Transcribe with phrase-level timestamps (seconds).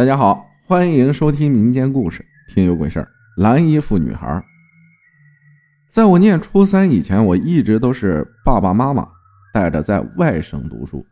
[0.00, 3.04] 大家好，欢迎收听民间故事《听有鬼事儿》。
[3.36, 4.42] 蓝衣服女孩，
[5.92, 9.06] 在我念初三以前，我一直都是爸爸妈妈
[9.52, 11.04] 带着在外省读书。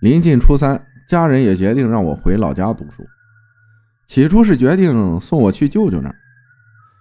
[0.00, 3.04] 临近初三，家人也决定让我回老家读书。
[4.06, 6.14] 起初是决定送我去舅舅那儿，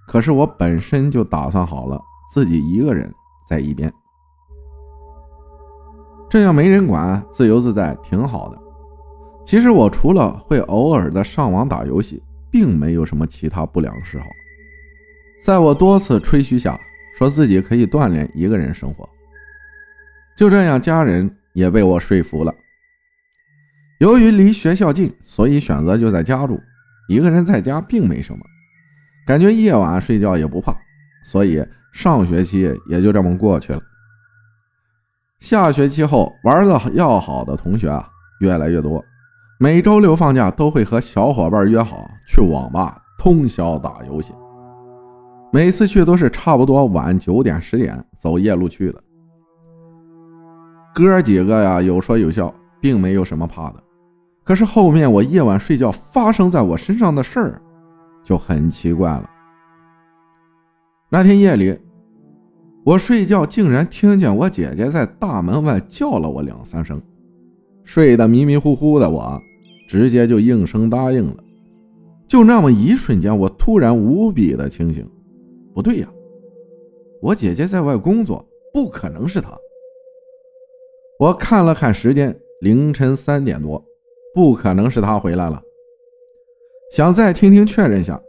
[0.07, 2.01] 可是我本身就打算好了
[2.33, 3.13] 自己一个人
[3.47, 3.93] 在一边，
[6.27, 8.66] 这样没人管，自由自在，挺好的。
[9.47, 12.21] 其实我除了会偶尔的上网打游戏，
[12.51, 14.25] 并没有什么其他不良嗜好。
[15.41, 16.77] 在我多次吹嘘下，
[17.17, 19.07] 说自己可以锻炼一个人生活。
[20.37, 22.53] 就这样，家人也被我说服了。
[24.01, 26.61] 由于离学校近，所以选择就在家住。
[27.07, 28.39] 一个人在家并没什么，
[29.25, 30.75] 感觉夜晚睡觉也不怕，
[31.23, 33.81] 所以上学期也就这么过去了。
[35.39, 38.09] 下学期后，玩的要好的同学啊
[38.41, 39.01] 越来越多。
[39.59, 44.31] 每周六放假都会和小伙伴约好去网吧通宵打游戏，
[45.51, 49.03] 每次去都是差不多晚九点十点走夜路去的。
[50.93, 53.83] 哥几个呀有说有笑，并没有什么怕的。
[54.43, 57.61] 可是后面我夜晚睡觉发生在我身上的事儿
[58.23, 59.27] 就很奇怪了。
[61.09, 61.75] 那天夜里，
[62.85, 67.01] 我睡觉竟然听见我姐姐在大门外叫了我两三声，
[67.83, 69.41] 睡得迷迷糊糊的我。
[69.87, 71.37] 直接就应声答应了，
[72.27, 75.09] 就那么一瞬间，我突然无比的清醒。
[75.73, 76.09] 不对呀，
[77.21, 79.57] 我姐姐在外工作，不可能是她。
[81.19, 83.83] 我看了看时间，凌晨三点多，
[84.33, 85.61] 不可能是她回来了。
[86.91, 88.21] 想再听听确认下，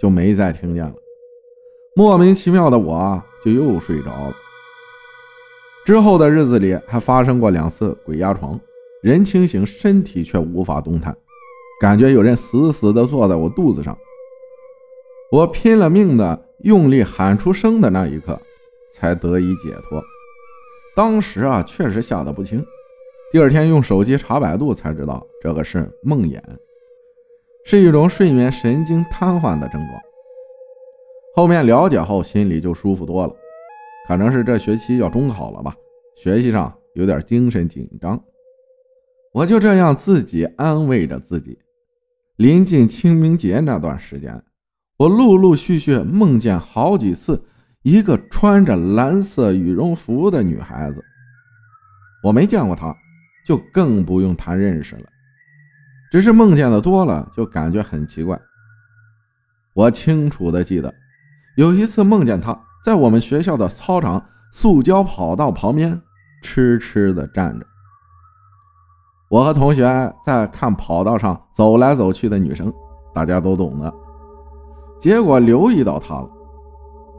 [0.00, 0.94] 就没再听见了。
[1.96, 4.34] 莫名其妙的，我就又睡着了。
[5.84, 8.58] 之后的日子里，还发生过两次鬼压床。
[9.04, 11.14] 人清醒，身体却无法动弹，
[11.78, 13.94] 感觉有人死死地坐在我肚子上。
[15.30, 18.40] 我拼了命的用力喊出声的那一刻，
[18.94, 20.02] 才得以解脱。
[20.96, 22.64] 当时啊，确实吓得不轻。
[23.30, 26.40] 第二天用手机查百度才知道，这个是梦魇，
[27.66, 30.00] 是一种睡眠神经瘫痪的症状。
[31.36, 33.36] 后面了解后，心里就舒服多了。
[34.08, 35.76] 可能是这学期要中考了吧，
[36.16, 38.18] 学习上有点精神紧张。
[39.34, 41.58] 我就这样自己安慰着自己。
[42.36, 44.40] 临近清明节那段时间，
[44.96, 47.44] 我陆陆续续梦见好几次
[47.82, 51.04] 一个穿着蓝色羽绒服的女孩子。
[52.22, 52.94] 我没见过她，
[53.44, 55.02] 就更不用谈认识了。
[56.12, 58.40] 只是梦见的多了，就感觉很奇怪。
[59.74, 60.94] 我清楚的记得，
[61.56, 66.00] 有一次梦见她在我们学校的操场塑胶跑道旁边
[66.40, 67.66] 痴痴的站着。
[69.34, 69.82] 我和同学
[70.22, 72.72] 在看跑道上走来走去的女生，
[73.12, 73.92] 大家都懂的。
[75.00, 76.30] 结果留意到她了，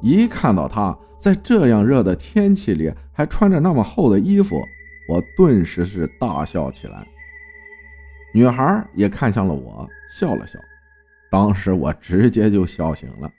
[0.02, 4.56] 一看到她在这样热的天气里还穿着那么厚的衣服，
[5.09, 7.06] 我顿时是大笑起来。
[8.34, 10.58] 女孩也看向了我，笑了笑。
[11.30, 13.30] 当时我直接就笑醒了，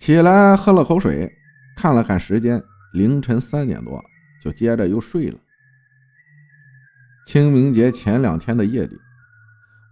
[0.00, 1.32] 起来喝了口水，
[1.76, 2.60] 看了看时间，
[2.92, 4.02] 凌晨三点多，
[4.42, 5.38] 就接着又睡了。
[7.28, 8.98] 清明节前两天的夜里，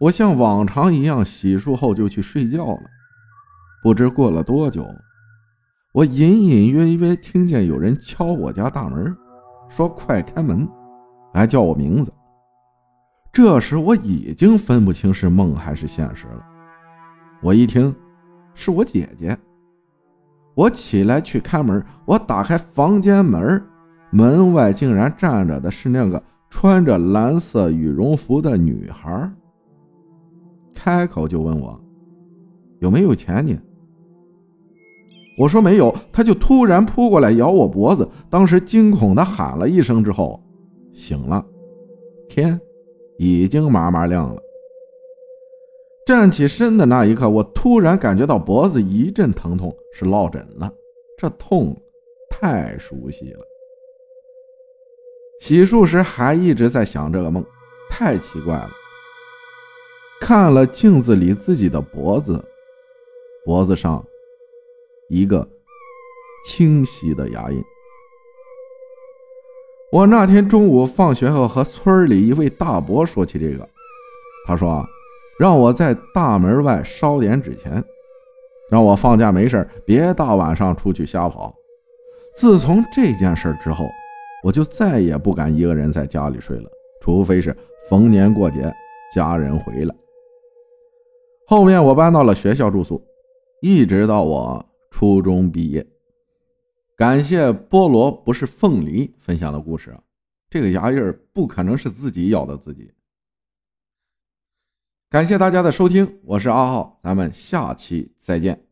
[0.00, 2.80] 我像往常一样洗漱后就去睡觉了。
[3.82, 4.86] 不知过了多久，
[5.92, 9.14] 我隐隐约约听见有人敲我家大门，
[9.68, 10.66] 说：“快开门！”
[11.34, 12.10] 还叫我名字。
[13.34, 16.42] 这时我已经分不清是梦还是现实了。
[17.42, 17.94] 我一听，
[18.54, 19.36] 是我姐姐。
[20.54, 23.62] 我起来去开门，我打开房间门，
[24.08, 26.22] 门外竟然站着的是那个。
[26.48, 29.30] 穿着蓝色羽绒服的女孩
[30.74, 31.78] 开口就问我
[32.80, 33.58] 有没有钱你？
[35.38, 40.42] 我说没有，他就突然扑过来咬我脖子，当时惊恐的喊了一声之后
[40.92, 41.44] 醒了，
[42.28, 42.58] 天
[43.18, 44.40] 已经麻麻亮了。
[46.06, 50.72] 站起身的那一刻，我突然感觉到脖子一阵疼痛，是落枕了，
[51.18, 51.76] 这痛
[52.30, 53.40] 太熟悉了。
[55.38, 57.44] 洗漱时还一直在想这个梦，
[57.90, 58.70] 太奇怪了。
[60.20, 62.42] 看了镜子里自己的脖子，
[63.44, 64.04] 脖子上
[65.08, 65.46] 一个
[66.46, 67.62] 清晰的牙印。
[69.92, 73.68] 我那天中午放学后和村里一位大伯说起这个，
[74.46, 74.84] 他说
[75.38, 77.84] 让我在大门外烧点纸钱，
[78.70, 81.54] 让我放假没事别大晚上出去瞎跑。
[82.34, 83.86] 自从这件事之后。
[84.46, 86.70] 我就再也不敢一个人在家里睡了，
[87.00, 87.52] 除非是
[87.90, 88.72] 逢年过节，
[89.12, 89.96] 家人回来。
[91.48, 93.04] 后面我搬到了学校住宿，
[93.60, 95.84] 一直到我初中毕业。
[96.96, 100.00] 感谢菠萝不是凤梨分享的故事啊，
[100.48, 102.92] 这个牙印不可能是自己咬的自己。
[105.10, 108.65] 感谢大家的收听，我是阿浩，咱们下期再见。